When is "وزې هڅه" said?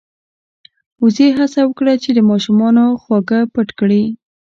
1.01-1.61